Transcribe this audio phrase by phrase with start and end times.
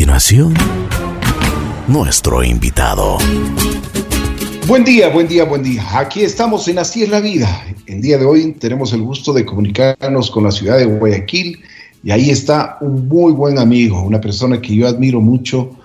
[0.00, 0.54] continuación,
[1.86, 3.18] nuestro invitado.
[4.66, 5.84] Buen día, buen día, buen día.
[5.92, 7.66] Aquí estamos en Así es la vida.
[7.84, 11.60] El día de hoy tenemos el gusto de comunicarnos con la ciudad de Guayaquil
[12.02, 15.76] y ahí está un muy buen amigo, una persona que yo admiro mucho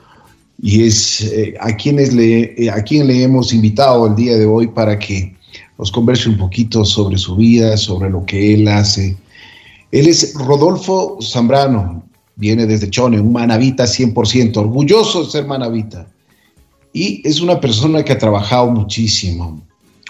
[0.61, 4.45] y es eh, a, quienes le, eh, a quien le hemos invitado el día de
[4.45, 5.35] hoy para que
[5.77, 9.17] nos converse un poquito sobre su vida, sobre lo que él hace.
[9.91, 12.04] Él es Rodolfo Zambrano,
[12.35, 16.07] viene desde Chone, un manavita 100%, orgulloso de ser manavita.
[16.93, 19.61] Y es una persona que ha trabajado muchísimo.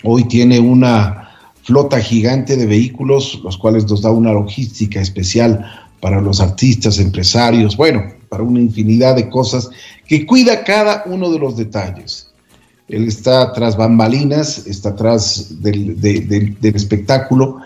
[0.03, 1.29] Hoy tiene una
[1.63, 5.65] flota gigante de vehículos, los cuales nos da una logística especial
[5.99, 9.69] para los artistas, empresarios, bueno, para una infinidad de cosas
[10.07, 12.27] que cuida cada uno de los detalles.
[12.87, 15.97] Él está tras bambalinas, está atrás del,
[16.61, 17.57] espectáculo,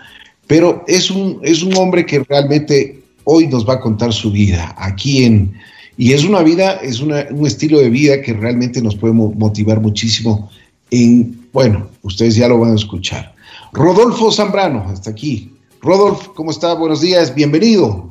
[0.46, 4.74] pero es un, es un hombre que realmente hoy nos va a contar su vida
[4.78, 5.52] aquí en...
[5.96, 7.12] Y es una vida, es un
[7.46, 10.50] estilo de vida que realmente nos puede motivar muchísimo
[10.90, 13.34] en, bueno, ustedes ya lo van a escuchar.
[13.72, 15.52] Rodolfo Zambrano está aquí.
[15.82, 16.74] Rodolfo, ¿cómo está?
[16.74, 18.10] Buenos días, bienvenido.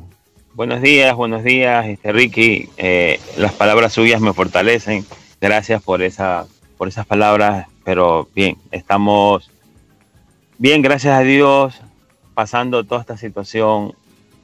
[0.54, 2.68] Buenos días, buenos días, este, Ricky.
[2.76, 5.04] Eh, las palabras suyas me fortalecen.
[5.40, 7.66] Gracias por, esa, por esas palabras.
[7.84, 9.50] Pero bien, estamos
[10.58, 11.80] bien, gracias a Dios,
[12.34, 13.94] pasando toda esta situación,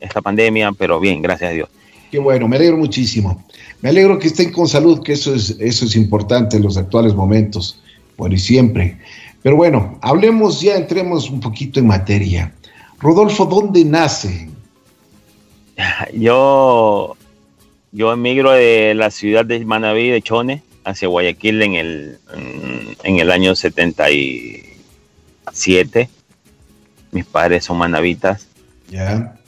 [0.01, 1.69] esta pandemia, pero bien, gracias a Dios.
[2.11, 3.45] Qué bueno, me alegro muchísimo.
[3.81, 7.15] Me alegro que estén con salud, que eso es, eso es importante en los actuales
[7.15, 7.81] momentos,
[8.17, 8.99] por y siempre.
[9.43, 12.53] Pero bueno, hablemos ya, entremos un poquito en materia.
[12.99, 14.49] Rodolfo, ¿dónde nace?
[16.15, 17.17] Yo,
[17.93, 22.19] yo emigro de la ciudad de Manaví, de Chone, hacia Guayaquil en el,
[23.03, 26.09] en el año 77.
[27.13, 28.47] Mis padres son manavitas.
[28.91, 29.39] Ya.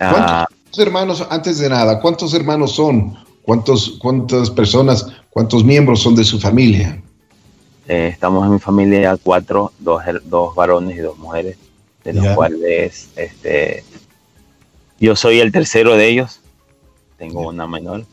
[0.00, 0.46] Ah.
[0.48, 3.16] ¿Cuántos hermanos, antes de nada, cuántos hermanos son?
[3.42, 7.00] ¿Cuántos, ¿Cuántas personas, cuántos miembros son de su familia?
[7.88, 11.56] Eh, estamos en mi familia cuatro, dos, dos varones y dos mujeres,
[12.04, 13.82] de los cuales este,
[15.00, 16.40] yo soy el tercero de ellos.
[17.16, 18.04] Tengo una menor.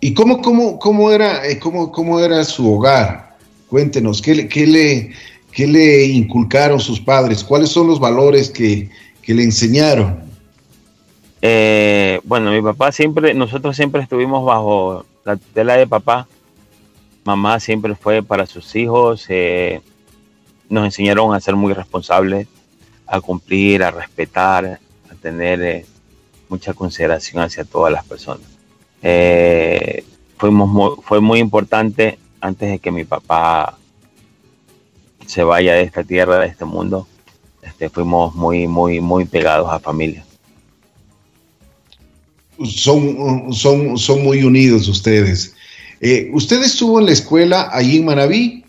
[0.00, 3.36] ¿Y cómo, cómo, cómo, era, eh, cómo, cómo era su hogar?
[3.70, 5.12] Cuéntenos, ¿qué, qué, le,
[5.50, 7.42] ¿qué le inculcaron sus padres?
[7.42, 8.90] ¿Cuáles son los valores que,
[9.22, 10.22] que le enseñaron?
[11.46, 16.26] Eh, bueno, mi papá siempre, nosotros siempre estuvimos bajo la tutela de papá.
[17.22, 19.26] Mamá siempre fue para sus hijos.
[19.28, 19.82] Eh,
[20.70, 22.48] nos enseñaron a ser muy responsables,
[23.06, 25.84] a cumplir, a respetar, a tener
[26.48, 28.48] mucha consideración hacia todas las personas.
[29.02, 30.02] Eh,
[30.38, 33.76] fuimos fue muy importante antes de que mi papá
[35.26, 37.06] se vaya de esta tierra, de este mundo.
[37.60, 40.24] Este, fuimos muy, muy, muy pegados a familia.
[42.64, 45.54] Son, son, son muy unidos ustedes.
[46.00, 48.64] Eh, ¿Usted estuvo en la escuela allí en Manabí?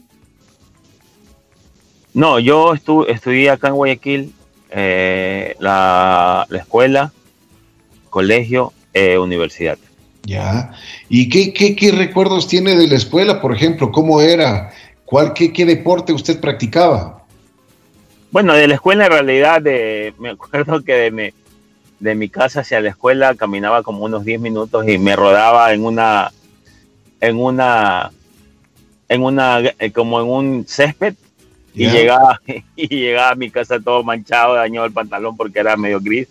[2.13, 4.33] No, yo estuve, estudié acá en Guayaquil,
[4.71, 7.11] eh, la, la, escuela
[8.09, 9.77] colegio, e universidad.
[10.23, 10.71] Ya.
[11.09, 13.91] ¿Y qué, qué, recuerdos tiene de la escuela, por ejemplo?
[13.91, 14.71] ¿Cómo era?
[15.03, 17.25] ¿Cuál, qué, qué deporte usted practicaba?
[18.31, 21.33] Bueno, de la escuela en realidad, de, me acuerdo que de mi,
[21.99, 25.85] de mi casa hacia la escuela caminaba como unos 10 minutos y me rodaba en
[25.85, 26.31] una,
[27.21, 28.11] en una,
[29.09, 31.15] en una, eh, como en un césped
[31.73, 32.39] y, llegaba,
[32.75, 36.27] y llegaba a mi casa todo manchado, dañado el pantalón porque era medio gris.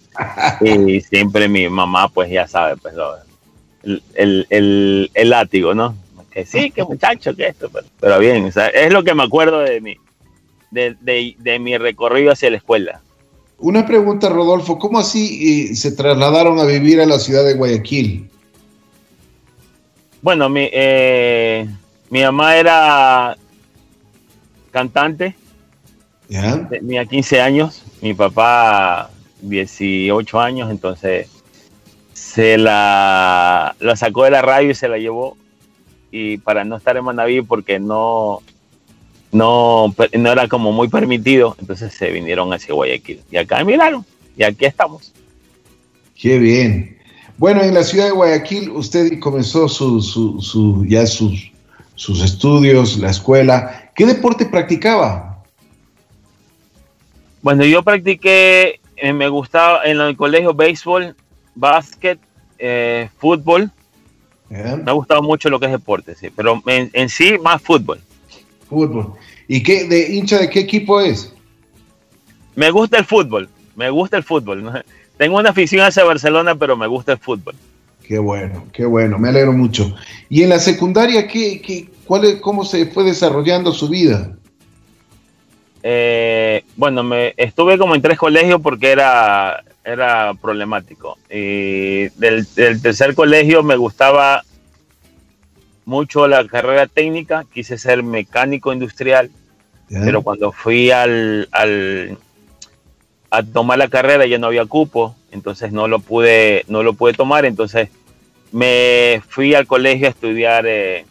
[0.61, 2.95] y siempre mi mamá, pues ya sabe, pues
[3.83, 5.95] el, el, el, látigo, ¿no?
[6.31, 7.71] Que sí, que muchacho, que esto,
[8.01, 9.97] pero, bien, es lo que me acuerdo de mi,
[10.71, 10.97] de,
[11.39, 13.01] de, mi recorrido hacia la escuela.
[13.65, 18.29] Una pregunta, Rodolfo, ¿cómo así eh, se trasladaron a vivir a la ciudad de Guayaquil?
[20.21, 21.67] Bueno, mi, eh,
[22.11, 23.39] mi mamá era
[24.71, 25.35] cantante.
[26.69, 29.11] Tenía 15 años, mi papá
[29.41, 31.31] 18 años, entonces
[32.13, 35.39] se la, la sacó de la radio y se la llevó.
[36.11, 38.43] Y para no estar en Manaví, porque no,
[39.35, 43.21] no, no era como muy permitido, entonces se vinieron hacia Guayaquil.
[43.31, 44.05] Y acá miraron,
[44.37, 45.13] y aquí estamos.
[46.15, 46.99] Qué bien.
[47.37, 51.51] Bueno, en la ciudad de Guayaquil usted comenzó su, su, su, ya sus,
[51.97, 53.91] sus estudios, la escuela.
[53.95, 55.43] ¿Qué deporte practicaba?
[57.43, 61.15] Bueno, yo practiqué, eh, me gustaba en el colegio béisbol,
[61.55, 62.19] básquet,
[62.59, 63.71] eh, fútbol.
[64.49, 68.01] Me ha gustado mucho lo que es deporte, sí, pero en, sí más fútbol.
[68.75, 69.13] Fútbol.
[69.49, 71.33] ¿Y qué de hincha de qué equipo es?
[72.55, 74.85] Me gusta el fútbol, me gusta el fútbol.
[75.17, 77.55] Tengo una afición hacia Barcelona, pero me gusta el fútbol.
[78.07, 79.95] Qué bueno, qué bueno, me alegro mucho.
[80.29, 84.37] ¿Y en la secundaria qué, qué, cuál es, cómo se fue desarrollando su vida?
[85.87, 91.19] Eh, bueno, me estuve como en tres colegios porque era, era problemático.
[91.31, 94.43] Y del, tercer colegio me gustaba
[95.85, 99.31] mucho la carrera técnica, quise ser mecánico industrial,
[99.89, 102.19] pero cuando fui al, al,
[103.31, 107.13] a tomar la carrera ya no había cupo, entonces no lo pude, no lo pude
[107.13, 107.89] tomar, entonces
[108.51, 111.05] me fui al colegio a estudiar eh,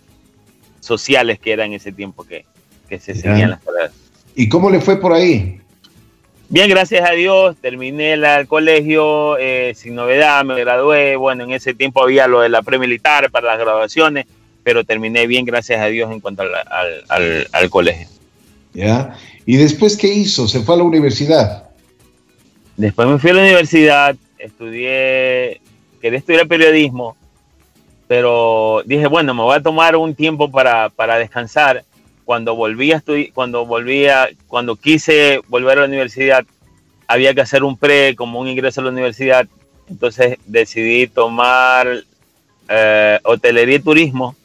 [0.79, 2.45] sociales, que era en ese tiempo que,
[2.89, 3.91] que se seguían las carreras.
[4.35, 5.59] ¿Y cómo le fue por ahí?
[6.49, 11.73] Bien, gracias a Dios, terminé el colegio eh, sin novedad, me gradué, bueno, en ese
[11.73, 14.25] tiempo había lo de la premilitar para las graduaciones,
[14.63, 18.07] pero terminé bien, gracias a Dios, en cuanto al, al, colegio.
[18.73, 19.17] ¿Ya?
[19.45, 20.47] ¿Y después qué hizo?
[20.47, 21.69] ¿Se fue a la universidad?
[22.77, 25.61] Después me fui a la universidad, estudié,
[26.01, 27.15] quería estudiar periodismo,
[28.07, 31.83] pero dije, bueno, me voy a tomar un tiempo para, para descansar
[32.25, 36.45] cuando volví a cuando volvía, cuando quise volver a la universidad,
[37.07, 39.47] había que hacer un pre como un ingreso a la universidad.
[39.89, 42.03] Entonces decidí tomar
[42.69, 44.35] eh, hotelería y turismo.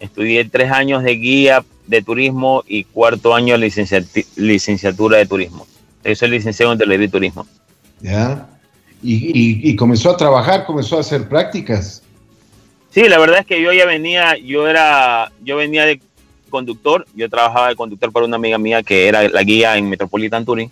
[0.00, 3.70] Estudié tres años de guía de turismo y cuarto año de
[4.36, 5.66] licenciatura de turismo.
[6.04, 7.46] Eso es licenciado en hotelería y turismo.
[8.00, 8.46] Ya.
[9.02, 12.02] Y, y, comenzó a trabajar, comenzó a hacer prácticas.
[12.90, 16.00] Sí, la verdad es que yo ya venía, yo era, yo venía de
[16.50, 20.44] conductor, yo trabajaba de conductor para una amiga mía que era la guía en Metropolitan
[20.44, 20.70] Touring.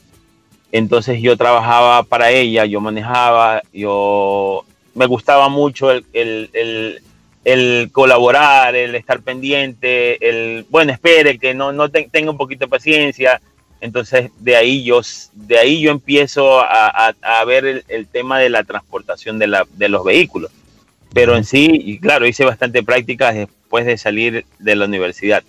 [0.72, 4.64] Entonces yo trabajaba para ella, yo manejaba, yo
[4.94, 7.02] me gustaba mucho el, el, el,
[7.92, 13.40] colaborar, el estar pendiente, el, bueno, espere, que no, no tenga un poquito de paciencia.
[13.80, 15.00] Entonces de ahí yo,
[15.34, 19.88] de ahí yo empiezo a, a, ver el, tema de la transportación de, la, de
[19.88, 20.50] los vehículos.
[21.12, 25.42] Pero en sí, y claro, hice bastante prácticas después de salir de la universidad.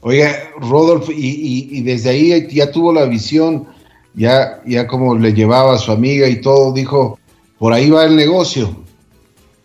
[0.00, 3.68] Oiga, Rodolfo, y, desde ahí ya tuvo la visión,
[4.14, 7.20] ya, ya como le llevaba a su amiga y todo, dijo,
[7.58, 8.82] por ahí va el negocio.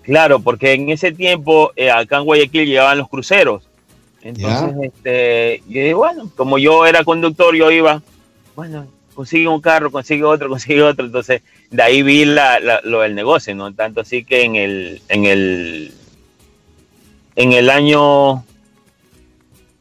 [0.08, 3.68] Claro, porque en ese tiempo eh, acá en Guayaquil llevaban los cruceros.
[4.22, 8.02] Entonces, este, yo dije, bueno, como yo era conductor, yo iba,
[8.56, 11.06] bueno, consigue un carro, consigue otro, consigue otro.
[11.06, 13.74] Entonces, de ahí vi lo del negocio, ¿no?
[13.74, 15.94] Tanto así que en el, en el,
[17.36, 18.46] en el año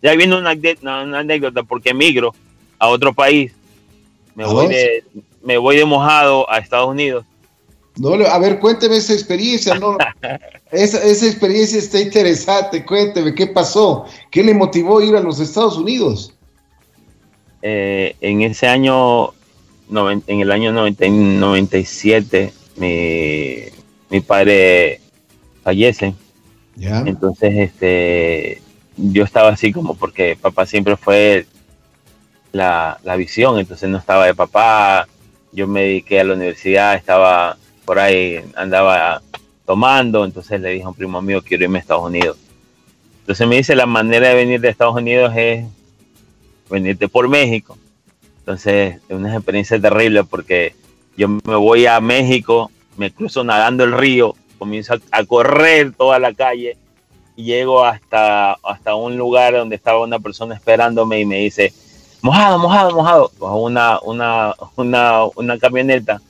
[0.03, 0.57] ya viene una,
[1.21, 2.35] anécdota porque emigro
[2.81, 3.53] a otro país.
[4.35, 5.05] Me voy, de,
[5.45, 7.25] me voy de mojado a Estados Unidos.
[7.99, 9.97] No, a ver, cuénteme esa experiencia, ¿no?
[10.71, 14.05] esa, esa experiencia está interesante, cuénteme, ¿qué pasó?
[14.31, 16.35] ¿Qué le motivó a ir a los Estados Unidos?
[17.63, 19.31] Eh, en ese año,
[19.91, 23.57] en el año 97, mi,
[24.11, 25.01] mi padre
[25.63, 26.15] fallece.
[26.77, 27.01] ¿Ya?
[27.07, 28.61] Entonces, este,
[28.97, 31.47] yo estaba así como porque papá siempre fue
[32.53, 35.07] la, visión, entonces no estaba de papá,
[35.53, 37.57] yo me dediqué a la universidad, estaba
[37.87, 39.23] por ahí, andaba
[39.65, 42.37] tomando, entonces le dije a un primo mío, quiero irme a Estados Unidos.
[43.21, 45.65] Entonces me dice, la manera de venir de Estados Unidos es
[46.69, 47.79] venirte por México.
[48.41, 50.75] Entonces es una experiencia terrible porque
[51.17, 56.35] yo me voy a México, me cruzo nadando el río, comienzo a correr toda la
[56.35, 56.77] calle
[57.37, 61.73] llego hasta, hasta un lugar donde estaba una persona esperándome y me dice,
[62.23, 66.21] mojado, mojado, mojado, una, una, una, una camioneta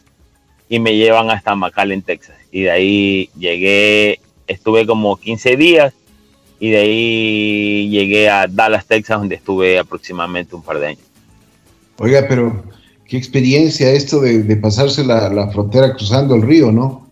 [0.69, 2.37] y me llevan hasta McAllen, Texas.
[2.51, 5.95] Y de ahí llegué, estuve como 15 días
[6.59, 11.05] y de ahí llegué a Dallas, Texas, donde estuve aproximadamente un par de años.
[11.99, 12.65] Oiga, pero
[13.07, 17.07] qué experiencia esto de, de pasarse la, la, frontera cruzando el río, ¿no?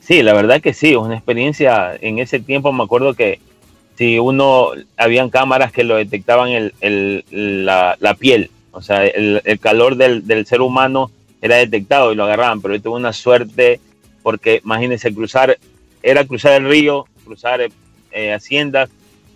[0.00, 1.94] Sí, la verdad que sí, una experiencia.
[2.00, 3.40] En ese tiempo me acuerdo que
[3.98, 7.24] si uno, habían cámaras que lo detectaban el,
[7.66, 11.10] la, piel, o sea, el, calor del, ser humano
[11.40, 13.80] era detectado y lo agarraban, pero yo tuve una suerte
[14.22, 15.58] porque imagínense cruzar,
[16.02, 17.60] era cruzar el río, cruzar
[18.12, 18.90] eh, haciendas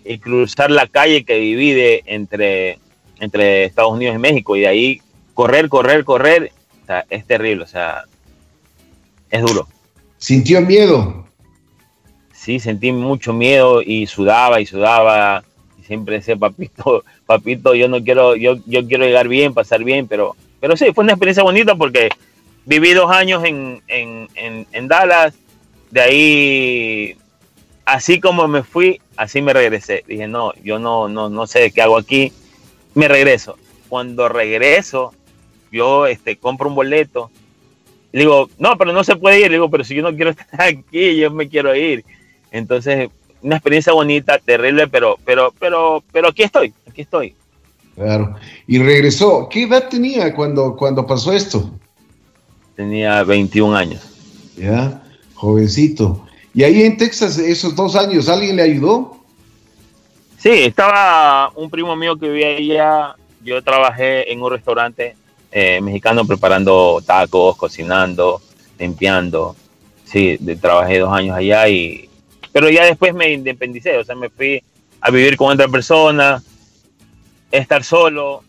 [0.05, 2.79] y cruzar la calle que divide entre,
[3.19, 5.01] entre Estados Unidos y México y de ahí
[5.33, 6.51] correr, correr, correr,
[6.83, 8.03] o sea, es terrible, o sea,
[9.29, 9.67] es duro.
[10.17, 11.25] ¿Sintió miedo?
[12.33, 15.43] Sí, sentí mucho miedo y sudaba y sudaba.
[15.79, 20.07] Y siempre decía, papito, papito, yo no quiero, yo, yo quiero llegar bien, pasar bien,
[20.07, 22.07] pero, pero sí, fue una experiencia bonita porque
[22.63, 25.33] viví dos años en, en Dallas,
[25.91, 27.17] de ahí,
[27.83, 30.05] así como me fui, así me regresé.
[30.07, 32.31] Dije, no, yo no, no, no sé qué hago aquí,
[32.93, 33.57] me regreso.
[33.89, 35.13] Cuando regreso,
[35.69, 37.29] yo este, compro un boleto
[38.13, 39.47] Le digo, no, pero no se puede ir.
[39.47, 42.05] Le digo, pero si yo no quiero estar aquí, yo me quiero ir.
[42.51, 43.09] Entonces,
[43.41, 47.35] una experiencia bonita, terrible, pero, pero, pero, pero aquí estoy, aquí estoy.
[47.95, 48.35] Claro.
[48.67, 49.47] Y regresó.
[49.49, 51.69] ¿Qué edad tenía cuando, cuando pasó esto?
[52.75, 54.01] Tenía 21 años.
[54.55, 55.03] Ya,
[55.35, 56.25] jovencito.
[56.53, 59.17] ¿Y ahí en Texas, esos dos años, alguien le ayudó?
[60.37, 63.15] Sí, estaba un primo mío que vivía allá.
[63.43, 65.15] Yo trabajé en un restaurante
[65.51, 68.41] eh, mexicano preparando tacos, cocinando,
[68.77, 69.55] limpiando.
[70.05, 72.09] Sí, trabajé dos años allá y...
[72.51, 74.61] Pero ya después me independicé, o sea, me fui
[75.01, 76.41] a vivir con otra persona,
[77.59, 78.43] estar solo.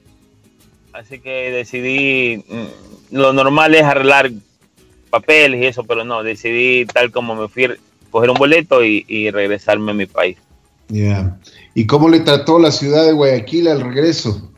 [0.93, 4.31] Así que decidí, mm, lo normal es arreglar
[5.11, 7.69] papeles y eso, pero no, decidí tal como me fui,
[8.11, 10.37] coger un boleto y, regresarme a mi país.
[10.89, 11.39] Ya.
[11.75, 14.51] ¿Y cómo le trató la ciudad de Guayaquil al regreso?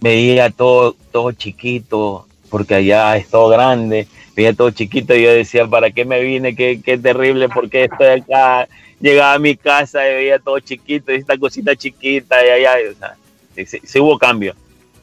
[0.00, 5.66] Veía todo, todo chiquito, porque allá es todo grande, veía todo chiquito y yo decía,
[5.66, 6.54] ¿para qué me vine?
[6.54, 8.68] Qué, qué terrible, porque estoy acá?
[9.00, 12.98] Llegaba a mi casa y veía todo chiquito, y esta cosita chiquita, y allá, o
[12.98, 13.16] sea,
[13.64, 14.54] sí, hubo cambio.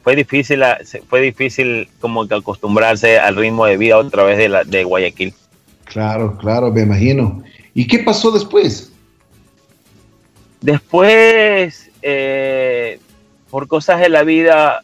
[0.02, 0.62] Fue difícil,
[1.08, 5.32] fue difícil como que acostumbrarse al ritmo de vida otra vez de, la, de Guayaquil.
[5.84, 7.42] Claro, claro, me imagino.
[7.72, 8.92] ¿Y qué pasó después?
[10.60, 12.98] Después, eh,
[13.50, 14.82] por cosas de la vida,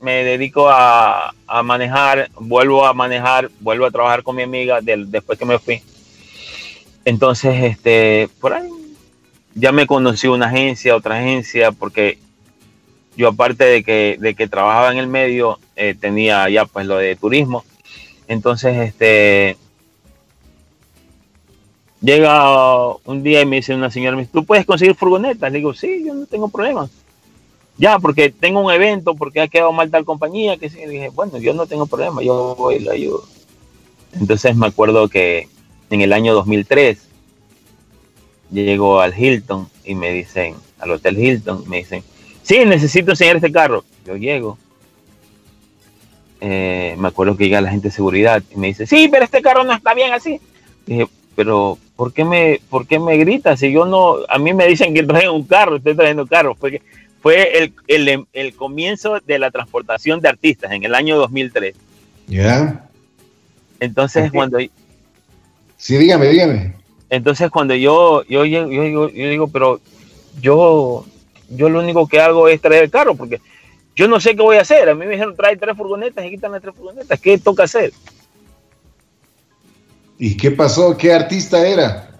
[0.00, 1.32] me dedico a,
[1.64, 5.82] manejar, vuelvo a manejar, vuelvo a trabajar con mi amiga después que me fui.
[7.06, 8.68] Entonces, este, por ahí
[9.54, 12.18] ya me conocí una agencia, otra agencia, porque
[13.16, 16.96] yo aparte de que, de que trabajaba en el medio, eh, tenía ya pues lo
[16.96, 17.64] de turismo.
[18.26, 19.56] Entonces, este,
[22.00, 25.50] llega un día y me dice una señora, ¿tú puedes conseguir furgonetas?
[25.52, 26.88] Le digo, sí, yo no tengo problema.
[27.76, 30.84] Ya, porque tengo un evento, porque ha quedado mal tal compañía, que sí.
[30.86, 33.24] Dije, bueno, yo no tengo problema, yo voy y le ayudo.
[34.12, 35.48] Entonces me acuerdo que
[35.90, 36.98] en el año 2003
[38.52, 42.04] llego al Hilton y me dicen, al Hotel Hilton, me dicen,
[42.44, 43.84] sí, necesito enseñar este carro.
[44.06, 44.56] Yo llego.
[46.40, 49.42] Eh, me acuerdo que llega la gente de seguridad y me dice, sí, pero este
[49.42, 50.40] carro no está bien así.
[50.86, 53.60] Dije, pero ¿por qué me, por qué me gritas?
[53.60, 56.54] Si yo no, a mí me dicen que traen un carro, estoy trayendo carro.
[56.54, 56.82] Fue,
[57.20, 61.74] fue el, el, el comienzo de la transportación de artistas en el año 2003.
[62.26, 62.88] Ya.
[63.80, 64.58] Entonces, cuando...
[65.76, 66.74] Sí, dígame, dígame.
[67.10, 69.80] Entonces, cuando yo, yo, yo, yo, yo digo, pero
[70.40, 71.06] yo
[71.50, 73.40] yo lo único que hago es traer el carro porque
[73.96, 74.88] yo no sé qué voy a hacer.
[74.88, 77.20] A mí me dijeron trae tres furgonetas y quitan las tres furgonetas.
[77.20, 77.92] ¿Qué toca hacer?
[80.18, 80.96] ¿Y qué pasó?
[80.96, 82.10] ¿Qué artista era?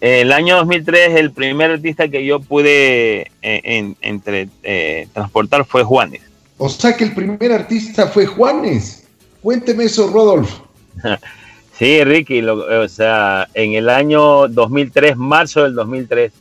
[0.00, 6.20] El año 2003 el primer artista que yo pude eh, entre, eh, transportar fue Juanes.
[6.58, 9.06] O sea que el primer artista fue Juanes.
[9.42, 10.66] Cuénteme eso, Rodolfo.
[11.78, 16.32] sí, Ricky, o sea, en el año 2003, marzo del 2003,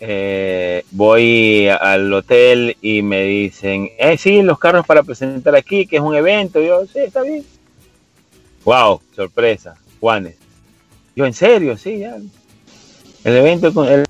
[0.00, 5.96] eh, voy al hotel y me dicen, eh, sí, los carros para presentar aquí, que
[5.96, 6.60] es un evento.
[6.60, 7.44] yo, sí, está bien.
[8.64, 10.36] Wow, sorpresa, Juanes.
[11.16, 12.16] Yo, en serio, sí, ya.
[13.24, 14.04] El evento, el,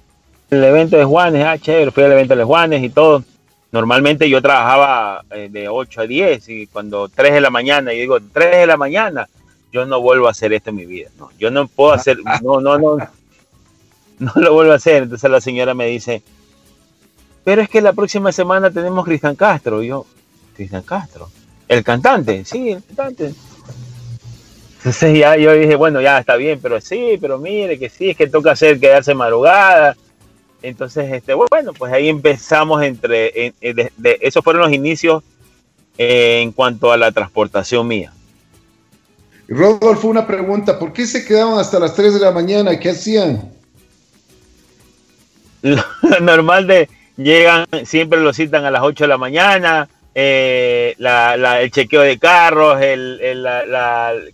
[0.51, 3.25] el evento de Juanes, ah, chévere, fui al evento de Juanes y todo.
[3.71, 8.01] Normalmente yo trabajaba eh, de 8 a 10 y cuando 3 de la mañana, y
[8.01, 9.29] digo, 3 de la mañana,
[9.73, 11.09] yo no vuelvo a hacer esto en mi vida.
[11.19, 12.99] No, yo no puedo hacer, no, no, no
[14.21, 15.05] no lo vuelvo a hacer.
[15.05, 16.23] Entonces la señora me dice,
[17.45, 19.83] pero es que la próxima semana tenemos Cristian Castro.
[19.83, 20.07] Y yo,
[20.55, 21.31] Cristian Castro,
[21.67, 23.35] el cantante, sí, el cantante.
[24.79, 28.17] Entonces ya yo dije, bueno, ya está bien, pero sí, pero mire que sí, es
[28.17, 29.97] que toca hacer quedarse madrugada.
[30.63, 33.55] Entonces, este, bueno, pues ahí empezamos entre,
[34.21, 35.23] esos fueron los inicios
[35.97, 38.13] eh, en cuanto a la transportación mía.
[39.49, 42.79] Rodolfo, una pregunta, ¿por qué se quedaban hasta las 3 de la mañana?
[42.79, 43.58] ¿Qué hacían?
[45.63, 45.83] Lo
[46.21, 52.03] normal de llegan, siempre lo citan a las 8 de la mañana, eh, el chequeo
[52.03, 53.21] de carros, el,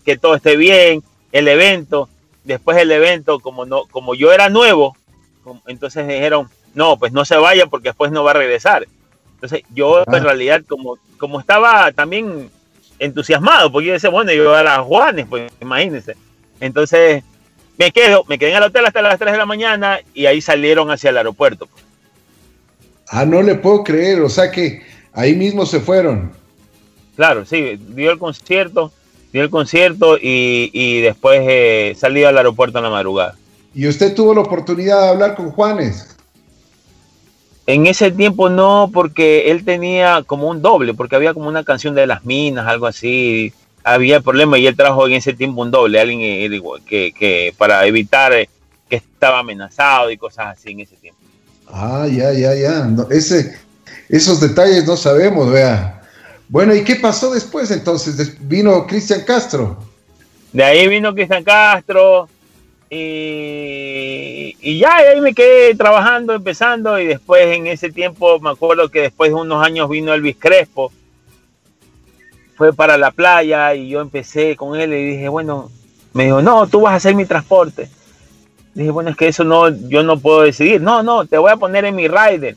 [0.04, 1.02] que todo esté bien,
[1.32, 2.08] el evento.
[2.44, 4.96] Después el evento, como, no, como yo era nuevo,
[5.66, 8.86] entonces dijeron, no, pues no se vaya porque después no va a regresar.
[9.34, 12.50] Entonces yo en realidad como, como estaba también
[12.98, 16.16] entusiasmado, porque yo decía, bueno, yo era Juanes, pues imagínense.
[16.60, 17.24] Entonces
[17.76, 20.40] me quedo, me quedé en el hotel hasta las 3 de la mañana y ahí
[20.40, 21.68] salieron hacia el aeropuerto.
[23.08, 26.32] Ah, no le puedo creer, o sea que ahí mismo se fueron.
[27.16, 28.92] Claro, sí, dio el concierto,
[29.32, 33.36] dio el concierto y, después eh, salí al aeropuerto en la madrugada.
[33.74, 36.16] ¿Y usted tuvo la oportunidad de hablar con Juanes?
[37.66, 41.94] En ese tiempo no, porque él tenía como un doble, porque había como una canción
[41.94, 43.52] de las minas, algo así,
[43.84, 47.86] había problema y él trajo en ese tiempo un doble, alguien eh, que, que para
[47.86, 48.32] evitar
[48.88, 51.20] que estaba amenazado y cosas así en ese tiempo.
[51.68, 52.88] Ah, ya, ya, ya.
[53.10, 53.56] ese,
[54.08, 56.02] esos detalles no sabemos, vea.
[56.48, 58.36] Bueno, ¿y qué pasó después entonces?
[58.40, 59.78] Vino Cristian Castro.
[60.52, 62.28] De ahí vino Cristian Castro
[62.90, 68.88] y, y, ya ahí me quedé trabajando, empezando y después en ese tiempo me acuerdo
[68.88, 70.92] que después de unos años vino Elvis Crespo.
[72.56, 75.70] Fue para la playa y yo empecé con él y dije, bueno,
[76.12, 77.88] me dijo, no, tú vas a hacer mi transporte.
[78.74, 80.80] Dije, bueno, es que eso no, yo no puedo decidir.
[80.80, 82.56] No, no, te voy a poner en mi rider.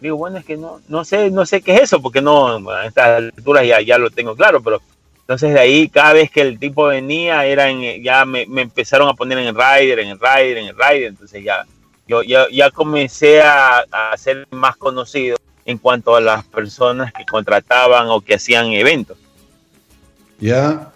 [0.00, 2.86] Digo, bueno, es que no, no sé, no sé qué es eso, porque no, a
[2.86, 4.82] estas alturas ya, ya lo tengo claro, pero
[5.20, 7.68] entonces de ahí cada vez que el tipo venía, era
[8.02, 11.44] ya me, empezaron a poner en el rider, en el rider, en el rider, entonces
[11.44, 11.64] ya,
[12.08, 17.24] yo ya, ya comencé a, a ser más conocido en cuanto a las personas que
[17.24, 19.16] contrataban o que hacían eventos.
[20.42, 20.92] Ya.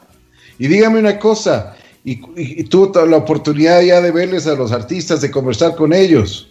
[0.59, 5.21] Y dígame una cosa, y, y, tuvo la oportunidad ya de verles a los artistas,
[5.21, 6.49] de conversar con ellos.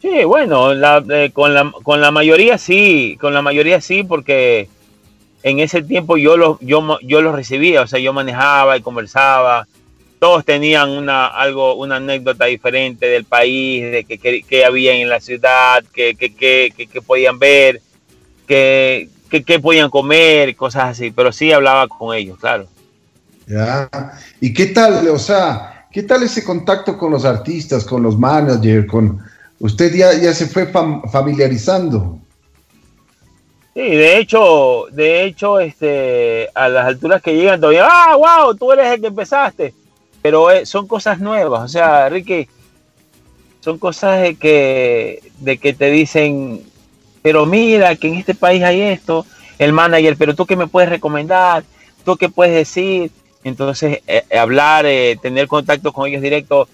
[0.00, 4.68] Sí, bueno, eh, con, la, con la mayoría sí, con la mayoría sí, porque
[5.42, 9.66] en ese tiempo yo los, yo, yo los recibía, o sea, yo manejaba y conversaba,
[10.20, 15.18] todos tenían una, algo, una anécdota diferente del país, de que, que, había en la
[15.18, 17.80] ciudad, que, que, que podían ver,
[18.46, 22.66] que, que, podían comer, cosas así, pero sí hablaba con ellos, claro.
[23.46, 23.88] Ya.
[24.40, 28.86] ¿Y qué tal, o sea, qué tal ese contacto con los artistas, con los managers,
[28.86, 29.20] con
[29.60, 30.70] usted ya, ya se fue
[31.10, 32.18] familiarizando?
[33.74, 38.72] Sí, de hecho, de hecho, este, a las alturas que llegan todavía, ah, wow, tú
[38.72, 39.74] eres el que empezaste.
[40.20, 42.46] Pero eh, son cosas nuevas, o sea, Ricky,
[43.60, 46.62] son cosas de que, de que te dicen,
[47.22, 49.26] pero mira que en este país hay esto,
[49.58, 51.64] el manager, pero tú qué me puedes recomendar,
[52.04, 53.10] tú qué puedes decir,
[53.44, 56.68] entonces, eh, eh, hablar, eh, tener contacto con ellos directo,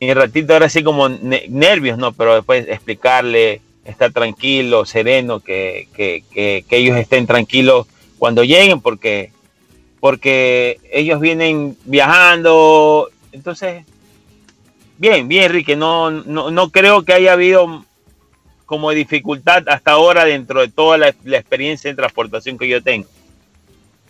[0.00, 2.12] en el ratito era así como nervios, ¿no?
[2.12, 5.88] Pero después explicarle, estar tranquilo, sereno, que,
[6.70, 7.86] ellos estén tranquilos
[8.18, 9.32] cuando lleguen, porque,
[9.98, 13.08] porque ellos vienen viajando.
[13.32, 13.84] Entonces,
[14.98, 17.84] bien, bien, Enrique, no, no, creo que haya habido
[18.68, 23.08] como dificultad hasta ahora dentro de toda la experiencia en transportación que yo tengo.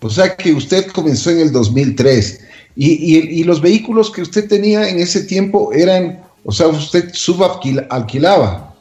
[0.00, 2.44] O sea que usted comenzó en el 2003
[2.76, 8.74] y, los vehículos que usted tenía en ese tiempo eran, o sea, usted subalquilaba.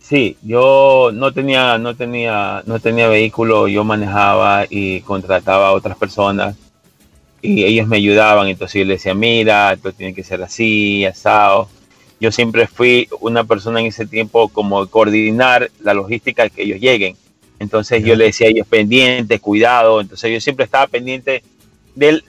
[0.00, 5.96] Sí, yo no tenía, no tenía, no tenía vehículo, yo manejaba y contrataba a otras
[5.96, 6.56] personas
[7.42, 11.68] y ellos me ayudaban, entonces yo les decía, mira, esto tiene que ser así, asado.
[12.24, 17.16] Yo siempre fui una persona en ese tiempo como coordinar la logística que ellos lleguen
[17.58, 20.00] entonces yo le decía a ellos pendiente, cuidado.
[20.00, 21.42] Entonces yo siempre estaba pendiente
[21.94, 22.22] del,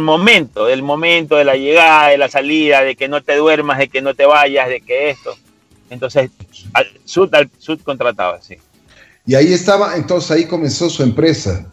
[0.00, 3.88] momento, del momento de la llegada, de la salida, de que no te duermas, de
[3.88, 5.36] que no te vayas, de que esto.
[5.90, 6.30] Entonces,
[6.72, 8.56] al Sud, al Sud contrataba, sí.
[9.26, 11.70] Y ahí estaba, entonces ahí comenzó su empresa.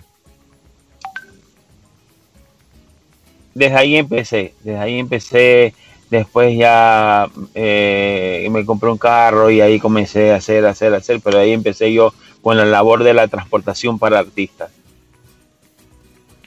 [3.54, 5.74] Desde ahí empecé, desde ahí empecé,
[6.12, 11.40] después ya eh, me compré un carro y ahí comencé a hacer, hacer, hacer, pero
[11.40, 14.70] ahí empecé yo con la labor de la transportación para artistas.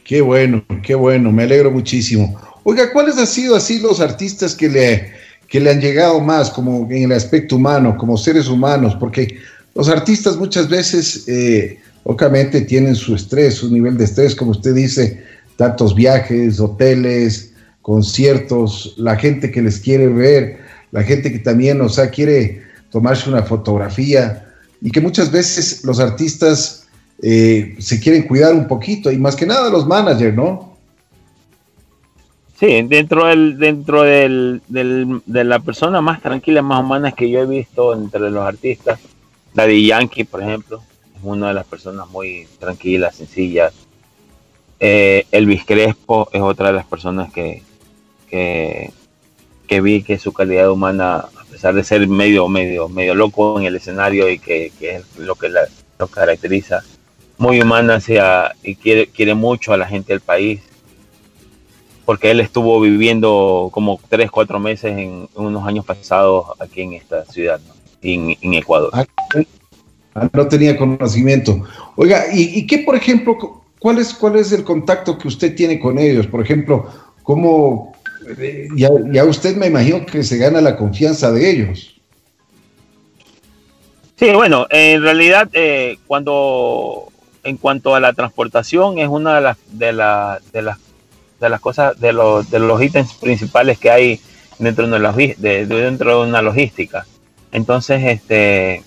[0.05, 2.39] Qué bueno, qué bueno, me alegro muchísimo.
[2.63, 5.13] Oiga, ¿cuáles han sido así los artistas que le,
[5.49, 8.95] que le han llegado más como en el aspecto humano, como seres humanos?
[9.01, 9.39] Porque
[9.75, 14.75] los artistas muchas veces, eh, obviamente, tienen su estrés, su nivel de estrés, como usted
[14.75, 15.25] dice,
[15.57, 17.54] tantos viajes, hoteles,
[17.85, 20.59] conciertos, la gente que les quiere ver,
[20.91, 24.47] la gente que también, o sea, quiere tomarse una fotografía
[24.81, 26.89] y que muchas veces los artistas
[27.21, 30.79] eh, se quieren cuidar un poquito y más que nada los managers, ¿no?
[32.59, 37.47] Sí, dentro del, dentro del, de la persona más tranquila, más humana que yo he
[37.47, 38.99] visto entre los artistas,
[39.53, 40.83] Daddy Yankee, por ejemplo,
[41.15, 43.75] es una de las personas muy tranquilas, sencillas.
[44.81, 47.63] Eh, Elvis Crespo es otra de las personas que,
[48.35, 48.91] que,
[49.69, 53.77] que vi que su calidad humana pesar de ser medio, medio, medio loco en el
[53.77, 55.61] escenario y que, es lo que la,
[56.01, 56.83] lo caracteriza,
[57.39, 60.63] muy humana sea, y quiere, quiere mucho a la gente del país,
[62.05, 67.25] porque él estuvo viviendo como tres, cuatro meses en unos años pasados aquí en esta
[67.27, 67.61] ciudad,
[68.03, 68.91] en, Ecuador.
[68.95, 69.07] Ah,
[70.17, 71.63] ah, no tenía conocimiento.
[71.95, 75.79] Oiga, ¿y, y qué, por ejemplo, cuál es, cuál es el contacto que usted tiene
[75.79, 76.27] con ellos?
[76.27, 76.89] Por ejemplo,
[77.23, 77.94] ¿cómo,
[78.77, 81.95] ya, usted me imagino que se gana la confianza de ellos.
[84.17, 87.09] Sí, bueno, en realidad eh, cuando,
[87.43, 89.93] en cuanto a la transportación, es una de las, de, de
[90.63, 90.79] las,
[91.41, 94.21] de las cosas, de los, de los ítems principales que hay
[94.59, 97.07] dentro de, una, de, dentro de una logística.
[97.51, 98.83] Entonces, este,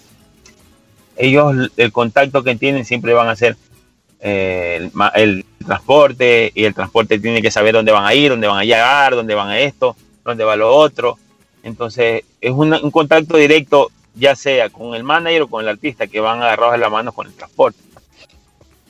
[1.18, 3.58] ellos, el contacto que tienen siempre van a ser
[4.20, 8.58] eh, el, transporte y el transporte tiene que saber dónde van a ir, dónde van
[8.58, 11.20] a llegar, dónde van a esto, dónde va lo otro.
[11.62, 16.20] Entonces, es un contacto directo, ya sea con el manager o con el artista, que
[16.20, 17.78] van agarrados de la mano con el transporte.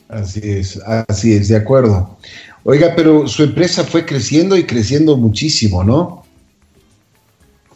[0.08, 2.16] Así es, así es, de acuerdo.
[2.64, 6.24] Oiga, pero su empresa fue creciendo y creciendo muchísimo, ¿no?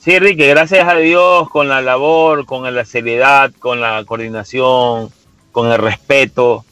[0.02, 5.10] Sí, Enrique, gracias a Dios con la labor, con la seriedad, con la coordinación,
[5.52, 6.64] con el respeto,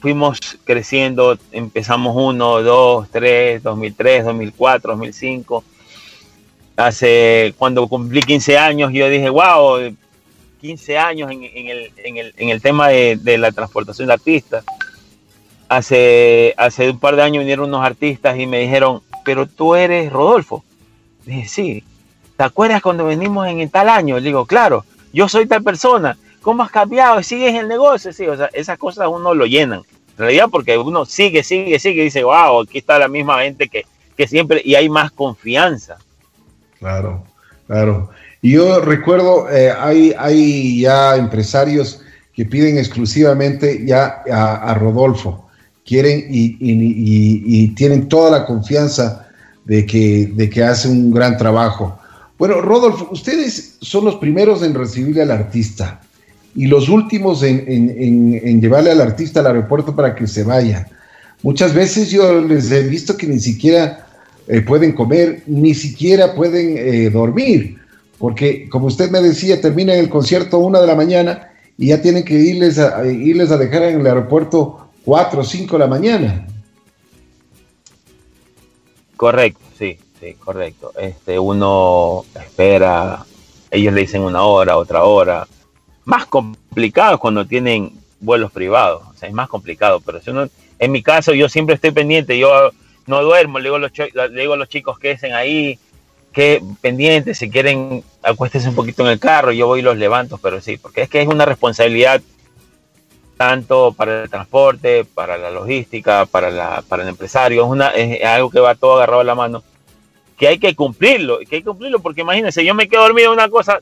[0.00, 5.64] fuimos creciendo, empezamos 1, 2, 3, 2003, 2004, 2005.
[6.76, 9.94] Hace, cuando cumplí 15 años, yo dije, wow,
[10.60, 14.64] 15 años en, el, en, el, en el, tema de, de, la transportación de artistas.
[15.68, 20.10] Hace, hace un par de años vinieron unos artistas y me dijeron, pero tú eres
[20.10, 20.64] Rodolfo.
[21.26, 21.84] Dije, sí.
[22.36, 24.16] ¿Te acuerdas cuando venimos en tal año?
[24.16, 26.16] Le digo, claro, yo soy tal persona.
[26.42, 27.22] ¿Cómo has cambiado?
[27.22, 28.12] ¿Sigues el negocio?
[28.12, 29.82] Sí, o sea, esas cosas uno lo llenan.
[30.12, 33.68] En realidad, porque uno sigue, sigue, sigue y dice, wow, aquí está la misma gente
[33.68, 33.84] que,
[34.26, 35.96] siempre y hay más confianza.
[36.78, 37.24] Claro,
[37.66, 38.10] claro.
[38.42, 42.02] Y yo recuerdo, eh, hay, hay ya empresarios
[42.34, 45.48] que piden exclusivamente ya a, Rodolfo,
[45.86, 49.26] quieren y, y, tienen toda la confianza
[49.64, 51.98] de que, de que hace un gran trabajo.
[52.36, 56.00] Bueno, Rodolfo, ustedes son los primeros en recibir al artista
[56.54, 60.88] y los últimos en, llevarle al artista al aeropuerto para que se vaya.
[61.42, 64.06] Muchas veces yo les he visto que ni siquiera
[64.46, 67.78] eh, pueden comer, ni siquiera pueden eh, dormir,
[68.18, 72.24] porque como usted me decía, termina el concierto una de la mañana y ya tienen
[72.24, 76.46] que irles a, irles a dejar en el aeropuerto cuatro o cinco de la mañana.
[79.16, 80.92] Correcto, sí, sí, correcto.
[80.98, 83.24] Este, uno espera,
[83.70, 85.46] ellos le dicen una hora, otra hora,
[86.04, 90.92] más complicado cuando tienen vuelos privados, o sea, es más complicado, pero si uno, en
[90.92, 92.70] mi caso yo siempre estoy pendiente, yo
[93.06, 93.92] no duermo, le digo a los,
[94.34, 95.78] digo los chicos que estén ahí,
[96.32, 100.38] que pendientes, si quieren acuéstense un poquito en el carro, yo voy y los levanto,
[100.38, 102.20] pero sí, porque es que es una responsabilidad
[103.36, 108.22] tanto para el transporte, para la logística, para, la, para el empresario, es, una, es
[108.22, 109.62] algo que va todo agarrado a la mano,
[110.36, 113.38] que hay que cumplirlo, que hay que cumplirlo, porque imagínense, yo me quedo dormido en
[113.38, 113.80] una cosa,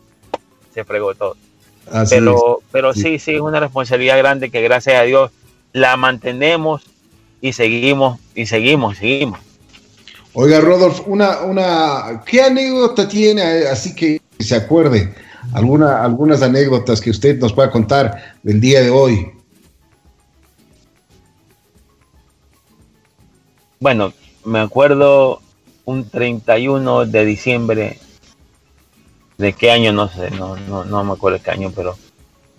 [0.73, 1.37] se fregó todo
[2.09, 3.19] pero, pero sí.
[3.19, 5.31] sí, es una responsabilidad grande que gracias a Dios
[5.73, 6.83] la mantenemos
[7.41, 9.41] y seguimos, y seguimos, seguimos.
[10.35, 15.15] Oiga, Rodolfo, una, una, ¿qué anécdota tiene así que se acuerde?
[15.53, 19.31] Alguna, algunas anécdotas que usted nos pueda contar del día de hoy.
[23.81, 24.13] Bueno,
[24.45, 25.41] me acuerdo
[25.85, 27.99] un 31 de diciembre
[29.39, 31.97] de qué año, no sé, no, no, no me acuerdo qué año, pero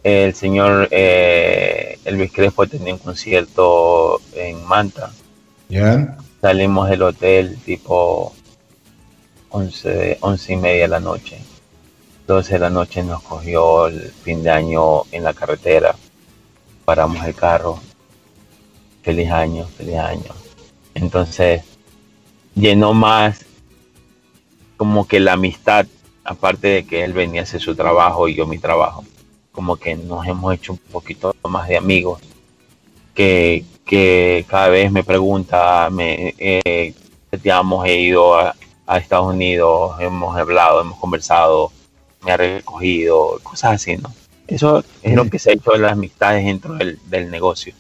[0.02, 5.12] el señor eh, Elvis Crespo tenía un concierto en Manta.
[5.68, 6.18] ¿Ya?
[6.42, 8.34] Salimos del hotel tipo
[9.50, 11.38] 11, once y media de la noche.
[12.28, 15.96] 12 de la noche nos cogió el fin de año en la carretera.
[16.86, 17.82] Paramos el carro.
[19.04, 20.34] Feliz año, feliz año.
[20.94, 21.64] Entonces,
[22.56, 23.46] llenó más
[24.78, 25.86] como que la amistad
[26.30, 29.04] aparte de que él venía a hacer su trabajo y yo mi trabajo,
[29.52, 32.22] como que nos hemos hecho un poquito más de amigos,
[33.16, 36.94] que, que cada vez me pregunta, me, eh,
[37.32, 38.56] hemos ido a,
[38.98, 41.72] Estados Unidos, hemos hablado, hemos conversado,
[42.24, 44.14] me ha recogido, cosas así, ¿no?
[44.48, 47.74] Eso es lo que se ha hecho en las amistades dentro del, del negocio.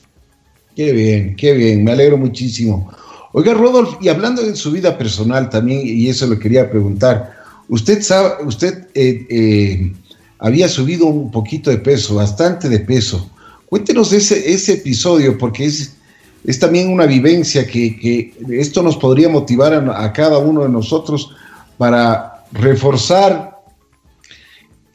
[0.75, 2.91] Qué bien, qué bien, me alegro muchísimo.
[3.31, 7.38] Oiga, Rodolfo, y hablando de su vida personal también, y eso lo quería preguntar,
[7.69, 9.93] Usted sabe, usted eh, eh,
[10.39, 13.29] había subido un poquito de peso, bastante de peso.
[13.67, 15.93] Cuéntenos ese, ese episodio, porque es,
[16.43, 21.31] es también una vivencia que, esto nos podría motivar a, cada uno de nosotros
[21.77, 23.59] para reforzar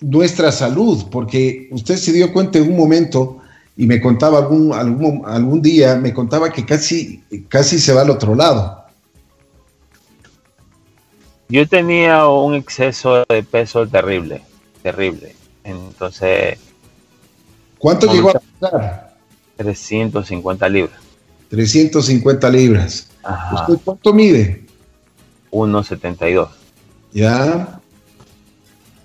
[0.01, 3.39] nuestra salud, porque usted se dio cuenta en un momento
[3.77, 8.11] y me contaba algún, algún, algún día, me contaba que casi, casi se va al
[8.11, 8.84] otro lado
[11.49, 14.43] yo tenía un exceso de peso terrible,
[14.83, 15.35] terrible.
[15.63, 16.59] Entonces.
[17.79, 19.17] ¿Cuánto llegó a pesar?
[19.57, 21.01] 350 libras.
[21.51, 23.09] 350 libras.
[23.53, 24.65] ¿Usted cuánto mide?
[25.51, 26.49] 1,72.
[27.13, 27.81] Ya.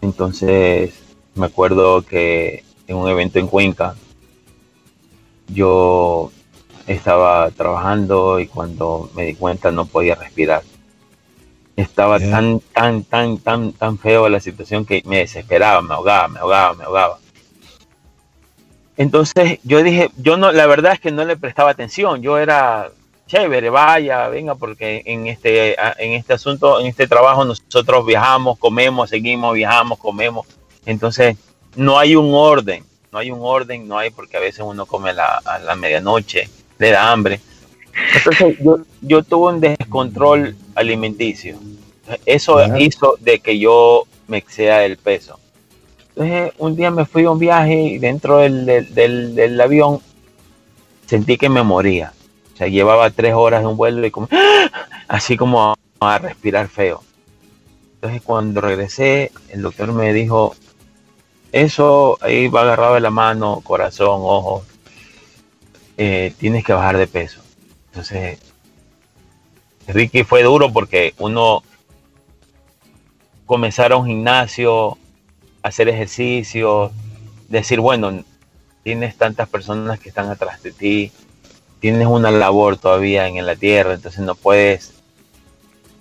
[0.01, 0.93] Entonces,
[1.35, 3.95] me acuerdo que en un evento en Cuenca,
[5.47, 6.31] yo
[6.87, 10.63] estaba trabajando y cuando me di cuenta no podía respirar.
[11.79, 16.39] Estaba tan, tan, tan, tan, tan feo la situación que me desesperaba, me ahogaba, me
[16.39, 17.19] ahogaba, me ahogaba.
[18.97, 22.91] Entonces yo dije, yo no, la verdad es que no le prestaba atención, yo era
[23.27, 29.09] chévere, vaya, venga, porque en este, en este asunto, en este trabajo nosotros viajamos, comemos,
[29.09, 30.47] seguimos, viajamos, comemos.
[30.85, 31.37] Entonces
[31.77, 35.11] no hay un orden, no hay un orden, no hay porque a veces uno come
[35.11, 37.39] a la medianoche, le da hambre.
[38.15, 41.57] Entonces yo, yo tuve un descontrol alimenticio.
[42.25, 45.39] Eso hizo de que yo me exceda el peso.
[46.09, 49.99] Entonces, un día me fui a un viaje y dentro del, del, avión
[51.05, 52.13] sentí que me moría.
[52.53, 54.27] O sea, llevaba tres horas de un vuelo y como,
[55.07, 57.03] así como a, respirar feo.
[57.95, 60.55] Entonces, cuando regresé, el doctor me dijo,
[61.51, 64.63] eso ahí va agarrado de la mano, corazón, ojos,
[65.97, 67.41] eh, tienes que bajar de peso.
[67.87, 68.39] Entonces,
[69.87, 71.63] Ricky fue duro porque uno
[73.49, 74.95] comenzar a un gimnasio,
[75.63, 76.91] hacer ejercicio,
[77.47, 78.23] decir, bueno,
[78.83, 81.11] tienes tantas personas que están atrás de ti,
[81.79, 84.93] tienes una labor todavía en la tierra, entonces no puedes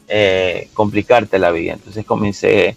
[0.08, 1.72] eh, complicarte la vida.
[1.72, 2.76] Entonces comencé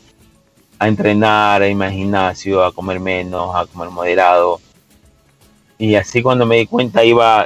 [0.79, 4.61] a entrenar, a ir al gimnasio, a comer menos, a comer moderado.
[5.77, 7.45] Y así cuando me di cuenta iba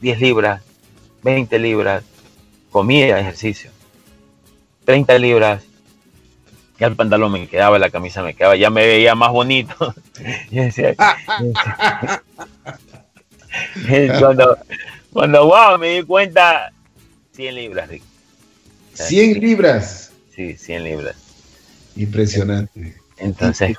[0.00, 0.62] 10 libras,
[1.24, 2.04] 20 libras,
[2.70, 3.72] comía ejercicio,
[4.84, 5.64] 30 libras,
[6.78, 9.94] ya el pantalón me quedaba, la camisa me quedaba, ya me veía más bonito.
[14.18, 14.58] cuando,
[15.12, 16.72] cuando, wow, me di cuenta,
[17.32, 18.02] 100 libras, Rick.
[18.94, 20.12] 100 libras.
[20.34, 21.16] Sí, 100 libras.
[21.96, 22.94] Impresionante.
[23.18, 23.76] Entonces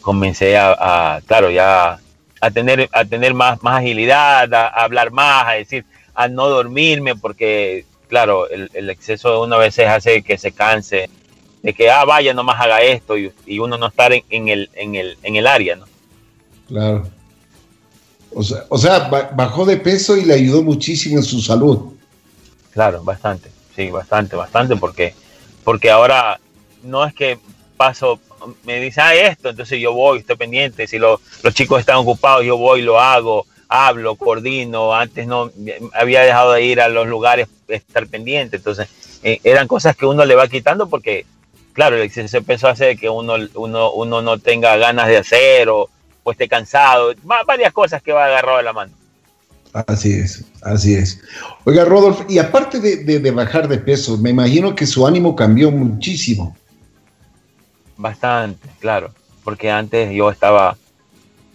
[0.00, 2.00] comencé a, claro, ya
[2.40, 5.84] a tener, a tener más, más agilidad, a, hablar más, a decir,
[6.14, 11.08] a no dormirme, porque claro, el, exceso de una veces hace que se canse,
[11.62, 15.18] de que, ah, vaya, nomás haga esto y, uno no estar en, el, en, el,
[15.22, 15.86] en el área, ¿no?
[16.68, 17.08] Claro.
[18.34, 21.94] O sea, o sea, bajó de peso y le ayudó muchísimo en su salud.
[22.72, 25.14] Claro, bastante, sí, bastante, bastante, porque,
[25.64, 26.38] porque ahora
[26.82, 27.38] no es que
[27.76, 28.20] paso,
[28.64, 31.20] me dice, ah, esto, entonces yo voy, estoy pendiente, si los
[31.52, 35.50] chicos están ocupados, yo voy, lo hago, hablo, coordino, antes no,
[35.92, 38.88] había dejado de ir a los lugares, estar pendiente, entonces
[39.22, 41.26] eh, eran cosas que uno le va quitando porque,
[41.72, 45.88] claro, ese peso hace que uno, uno, uno no tenga ganas de hacer o,
[46.30, 47.14] esté cansado,
[47.46, 48.92] varias cosas que va agarrado de la mano.
[49.72, 51.20] Así es, así es.
[51.64, 56.56] Oiga, Rodolfo, y aparte de bajar de peso, me imagino que su ánimo cambió muchísimo.
[57.96, 59.10] Bastante, claro,
[59.42, 60.76] porque antes yo estaba,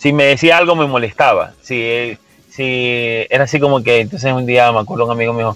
[0.02, 2.18] si me decía algo me molestaba, si,
[2.50, 5.56] si era así como que, entonces un día me acuerdo un amigo me dijo,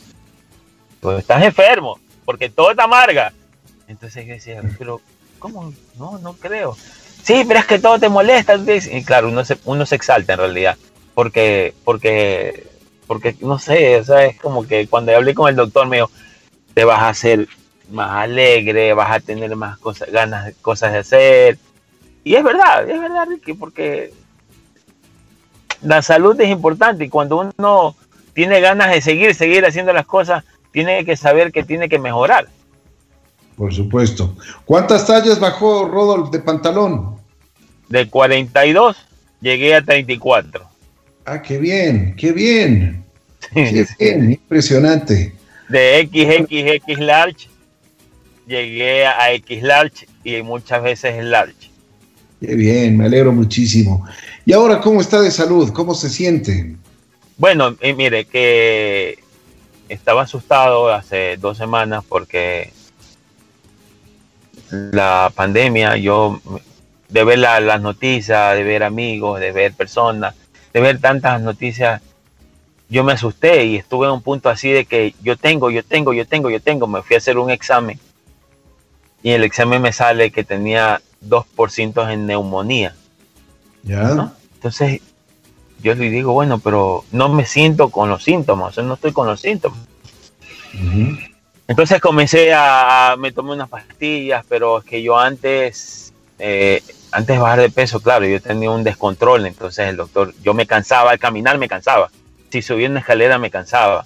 [0.99, 3.33] pues estás enfermo, porque todo te amarga.
[3.87, 5.01] Entonces yo decía, pero
[5.39, 5.73] ¿cómo?
[5.97, 6.77] No, no creo.
[7.23, 8.55] Sí, pero es que todo te molesta.
[8.91, 10.77] Y claro, uno se, uno se exalta en realidad,
[11.15, 12.67] porque, porque,
[13.07, 16.11] porque, no sé, o sea, es como que cuando hablé con el doctor me dijo,
[16.75, 17.47] te vas a hacer
[17.89, 21.57] más alegre, vas a tener más cosas, ganas, cosas de hacer.
[22.23, 24.13] Y es verdad, es verdad, Ricky, porque
[25.85, 27.95] la salud es importante y cuando uno
[28.33, 32.47] tiene ganas de seguir, seguir haciendo las cosas, tiene que saber que tiene que mejorar.
[33.55, 34.35] Por supuesto.
[34.65, 37.15] ¿Cuántas tallas bajó Rodolfo de pantalón?
[37.87, 38.97] De 42
[39.39, 40.67] llegué a 34.
[41.25, 43.05] Ah, qué bien, qué bien.
[43.53, 45.33] qué bien, impresionante.
[45.69, 47.47] De XXX large
[48.47, 51.74] llegué a X large y muchas veces large.
[52.45, 54.05] Bien, me alegro muchísimo.
[54.45, 55.71] ¿Y ahora cómo está de salud?
[55.71, 56.75] ¿Cómo se siente?
[57.37, 59.19] Bueno, eh, mire, que
[59.89, 62.71] estaba asustado hace dos semanas porque
[64.71, 66.39] la pandemia, yo,
[67.09, 70.35] de ver las noticias, de ver amigos, de ver personas,
[70.73, 72.01] de ver tantas noticias,
[72.89, 76.13] yo me asusté y estuve en un punto así de que yo tengo, yo tengo,
[76.13, 76.87] yo tengo, yo tengo.
[76.87, 77.99] Me fui a hacer un examen
[79.23, 82.95] y el examen me sale que tenía 2% en neumonía.
[83.83, 84.33] ¿Ya?
[84.55, 85.01] Entonces,
[85.81, 89.11] yo le digo, bueno, pero no me siento con los síntomas, o sea, no estoy
[89.11, 89.79] con los síntomas.
[91.67, 97.41] Entonces comencé a, me tomé unas pastillas, pero es que yo antes, eh, antes de
[97.41, 101.19] bajar de peso, claro, yo tenía un descontrol, entonces el doctor, yo me cansaba, al
[101.19, 102.11] caminar me cansaba,
[102.51, 104.05] si subía una escalera me cansaba.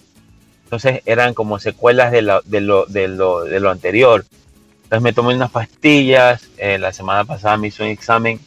[0.65, 4.25] Entonces eran como secuelas de lo, de lo, de lo, de lo anterior.
[4.89, 8.39] Entonces me tomé unas pastillas, eh, la semana pasada me hizo un examen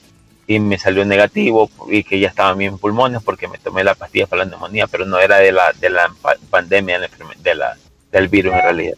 [0.48, 4.26] y me salió negativo y que ya estaban bien pulmones porque me tomé la pastilla
[4.26, 6.12] para la neumonía, pero no era de la, de la
[6.50, 7.76] pandemia, de la,
[8.10, 8.94] del virus en realidad.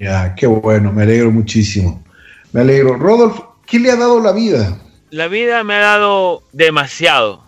[0.00, 2.02] Ya, qué bueno, me alegro muchísimo.
[2.50, 2.96] Me alegro.
[2.96, 4.80] Rodolfo, ¿qué le ha dado la vida?
[5.10, 7.40] La vida me ha dado demasiado.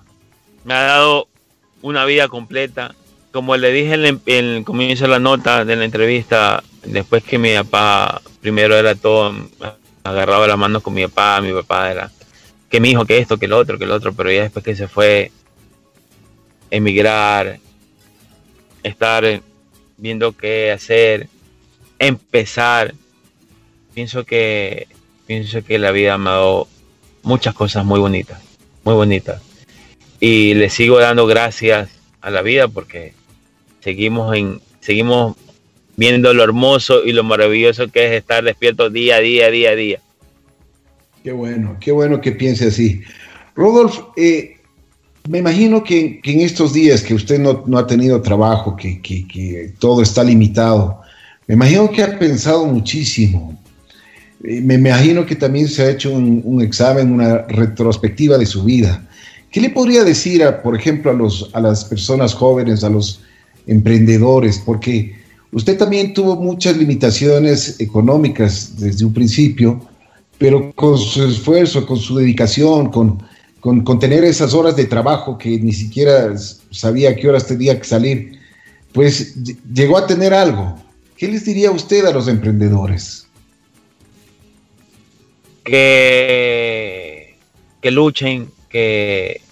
[0.62, 1.26] Me ha dado
[1.82, 2.94] una vida completa.
[3.32, 7.54] Como le dije en el, comienzo de la nota de la entrevista, después que mi
[7.54, 9.34] papá, primero era todo,
[10.04, 12.10] agarraba la mano con mi papá, mi papá era
[12.70, 14.76] que mi hijo, que esto, que lo otro, que lo otro, pero ya después que
[14.76, 15.32] se fue,
[16.70, 17.58] emigrar,
[18.84, 19.42] estar
[19.96, 21.28] viendo qué hacer,
[21.98, 22.94] empezar,
[23.92, 24.86] pienso que
[25.26, 26.68] pienso que la vida me ha dado
[27.22, 28.40] muchas cosas muy bonitas,
[28.84, 29.42] muy bonitas.
[30.20, 31.90] Y le sigo dando gracias
[32.20, 33.14] a la vida porque
[33.80, 35.36] seguimos en seguimos
[36.00, 39.74] viendo lo hermoso y lo maravilloso que es estar despierto día a día, día a
[39.74, 40.00] día.
[41.22, 43.02] Qué bueno, qué bueno que piense así.
[43.54, 44.56] Rodolf, eh,
[45.28, 50.00] me imagino que, en estos días que usted no, ha tenido trabajo, que, que, todo
[50.00, 51.02] está limitado,
[51.46, 53.60] me imagino que ha pensado muchísimo.
[54.42, 59.06] Eh, me imagino que también se ha hecho un, examen, una retrospectiva de su vida.
[59.50, 63.20] ¿Qué le podría decir, por ejemplo, a, los, a las personas jóvenes, a los
[63.66, 64.62] emprendedores?
[64.64, 65.19] Porque
[65.52, 69.80] usted también tuvo muchas limitaciones económicas desde un principio
[70.40, 73.22] pero con su esfuerzo, con su dedicación, con,
[73.60, 76.34] con, tener esas horas de trabajo que ni siquiera
[76.70, 78.40] sabía a qué horas tenía que salir,
[78.94, 79.34] pues
[79.70, 80.82] llegó a tener algo.
[81.18, 83.26] ¿Qué les diría usted a los emprendedores?
[85.62, 87.36] Que,
[87.82, 89.42] que luchen, que,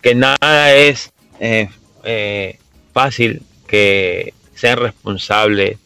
[0.00, 1.68] que nada es eh,
[2.04, 2.60] eh,
[2.92, 5.78] fácil, que sean responsables,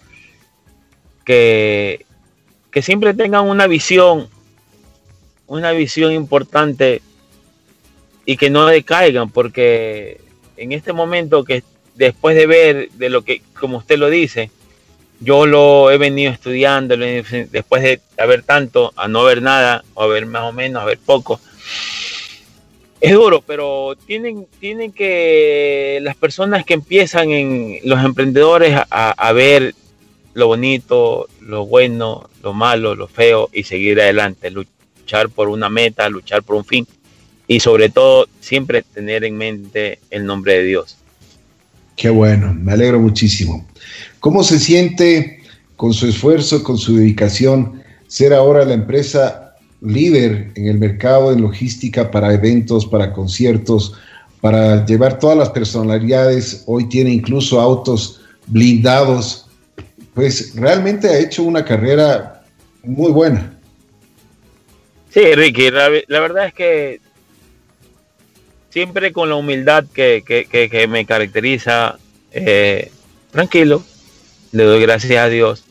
[1.25, 2.05] que,
[2.71, 4.29] que siempre tengan una visión
[5.53, 7.03] una visión importante
[8.25, 10.19] y que no decaigan, porque
[10.57, 11.63] en este momento que
[11.95, 14.51] después de ver de lo que, como usted lo dice,
[15.21, 20.07] yo lo he venido estudiando después de haber tanto, a no ver nada, o a
[20.07, 21.39] ver más o menos, a ver poco.
[23.03, 29.33] Es duro, pero tienen, tienen que las personas que empiezan en los emprendedores a, a
[29.33, 29.75] ver
[30.35, 36.09] lo bonito, lo bueno, lo malo, lo feo y seguir adelante, luchar por una meta,
[36.09, 36.87] luchar por un fin
[37.49, 40.97] y sobre todo siempre tener en mente el nombre de Dios.
[41.97, 43.67] Qué bueno, me alegro muchísimo.
[44.21, 45.43] ¿Cómo se siente
[45.75, 49.42] con su esfuerzo, con su dedicación, ser ahora la empresa
[49.83, 53.95] líder en el mercado en logística para eventos, para conciertos,
[54.41, 56.65] para llevar todas las personalidades?
[56.67, 59.47] Hoy tiene incluso autos blindados.
[60.15, 62.45] Pues realmente ha hecho una carrera
[62.83, 63.59] muy buena.
[65.11, 65.89] Sí, Ricky, la,
[66.21, 67.01] verdad es que
[68.71, 71.99] siempre con la humildad que, me caracteriza,
[72.31, 72.91] eh,
[73.31, 73.85] tranquilo,
[74.53, 75.65] le doy gracias a Dios.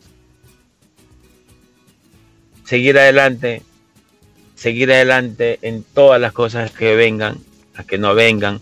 [2.64, 3.62] Seguir adelante,
[4.62, 7.38] seguir adelante en todas las cosas que vengan,
[7.74, 8.60] las que no vengan,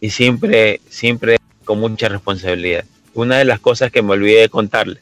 [0.00, 2.86] y siempre, siempre con mucha responsabilidad.
[3.12, 5.00] Una de las cosas que me olvidé de contarle,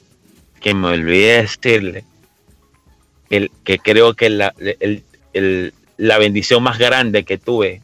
[0.61, 2.05] que me olvidé de decirle,
[3.29, 4.53] que creo que la,
[5.99, 7.81] la bendición más grande que tuve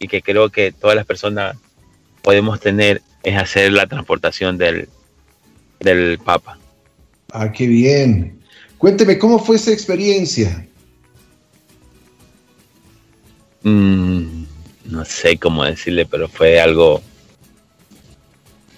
[0.00, 1.56] y que creo que todas las personas
[2.22, 4.88] podemos tener es hacer la transportación del,
[5.78, 6.58] del Papa.
[7.30, 8.40] Ah, qué bien.
[8.78, 10.66] Cuénteme, ¿cómo fue esa experiencia?
[13.64, 14.44] Mm,
[14.84, 17.02] no sé cómo decirle, pero fue algo,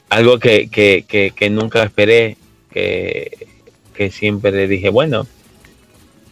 [0.08, 1.04] algo que, que,
[1.36, 2.38] que nunca esperé,
[2.70, 3.48] que,
[3.94, 5.26] que siempre le dije, bueno,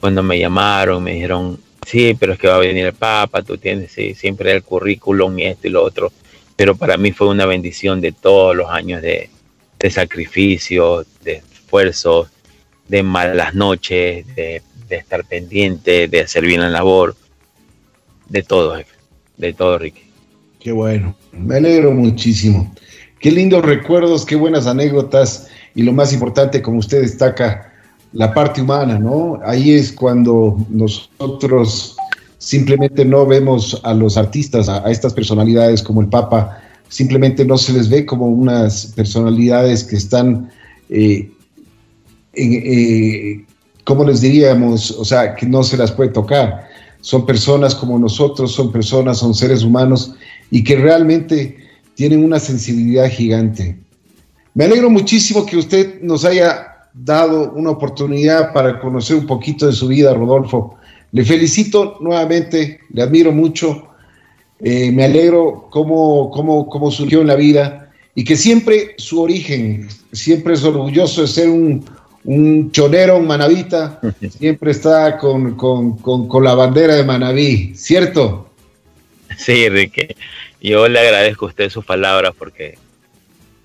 [0.00, 3.56] cuando me llamaron, me dijeron, sí, pero es que va a venir el Papa, tú
[3.58, 6.12] tienes siempre el currículum y esto y lo otro.
[6.56, 9.30] Pero para mí fue una bendición de todos los años de,
[9.90, 12.28] sacrificio, de esfuerzo,
[12.88, 17.16] de malas noches, de, estar pendiente, de hacer bien la labor,
[18.28, 18.94] de todo, jefe,
[19.38, 20.02] de todo, Ricky.
[20.60, 22.72] Qué bueno, me alegro muchísimo.
[23.20, 27.72] Qué lindos recuerdos, qué buenas anécdotas y lo más importante, como usted destaca,
[28.12, 29.40] la parte humana, ¿no?
[29.44, 31.96] Ahí es cuando nosotros
[32.38, 37.72] simplemente no vemos a los artistas, a, estas personalidades como el Papa, simplemente no se
[37.72, 40.50] les ve como unas personalidades que están,
[40.90, 41.30] eh,
[42.34, 43.44] eh,
[43.84, 44.92] ¿cómo les diríamos?
[44.92, 46.63] O sea, que no se las puede tocar.
[47.04, 50.14] Son personas como nosotros, son personas, son seres humanos
[50.50, 51.58] y que realmente
[51.94, 53.76] tienen una sensibilidad gigante.
[54.54, 59.74] Me alegro muchísimo que usted nos haya dado una oportunidad para conocer un poquito de
[59.74, 60.76] su vida, Rodolfo.
[61.12, 63.86] Le felicito nuevamente, le admiro mucho,
[64.60, 69.88] eh, me alegro cómo, cómo, cómo surgió en la vida y que siempre su origen,
[70.12, 71.84] siempre es orgulloso de ser un,
[72.24, 74.00] un chonero, un manavita,
[74.38, 78.50] siempre está con, con, con, la bandera de Manaví, ¿cierto?
[79.36, 80.16] Sí, Enrique,
[80.60, 82.78] yo le agradezco a usted sus palabras porque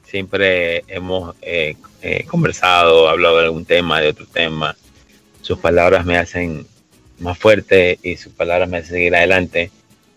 [0.04, 4.76] siempre hemos eh, eh, conversado, hablado de algún tema, de otro tema.
[5.42, 6.66] Sus palabras me hacen
[7.20, 9.72] más fuerte y sus palabras me hacen seguir adelante.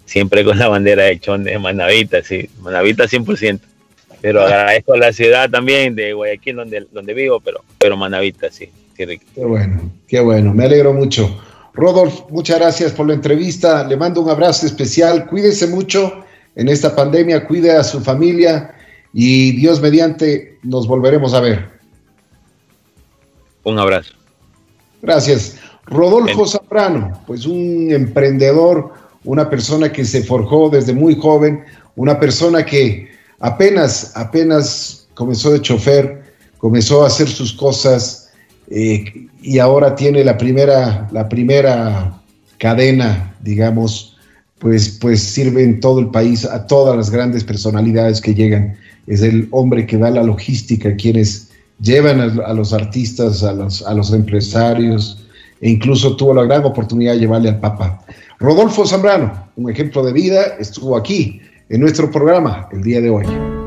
[0.05, 3.61] Siempre con la bandera de Chon de Manavita, sí, Manavita 100%.
[4.23, 8.71] Pero agradezco a la ciudad también de Guayaquil, donde, donde vivo, pero, pero Manavita, sí,
[8.97, 11.43] Qué bueno, qué bueno, me alegro mucho.
[11.75, 13.85] Rodolfo, muchas gracias por la entrevista.
[13.85, 15.27] Le mando un abrazo especial.
[15.27, 18.75] Cuídese mucho en esta pandemia, cuide a su familia
[19.13, 21.69] y Dios mediante nos volveremos a ver.
[23.65, 24.15] Un abrazo.
[25.01, 25.59] Gracias.
[25.87, 28.93] Rodolfo Zambrano, pues un emprendedor,
[29.25, 31.65] una persona que se forjó desde muy joven,
[31.97, 33.12] una persona que
[33.43, 36.23] apenas, apenas comenzó de chofer,
[36.59, 38.31] comenzó a hacer sus cosas
[38.71, 39.05] eh,
[39.43, 42.23] y ahora tiene la primera, la primera
[42.59, 44.17] cadena, digamos,
[44.59, 48.77] pues, pues sirve en todo el país a todas las grandes personalidades que llegan.
[49.09, 51.49] Es el hombre que da la logística, quienes
[51.81, 55.27] llevan a, los artistas, a los, a los empresarios,
[55.61, 58.05] e incluso tuvo la gran oportunidad de llevarle al Papa.
[58.39, 63.62] Rodolfo Zambrano, un ejemplo de vida, estuvo aquí en nuestro programa el día de hoy.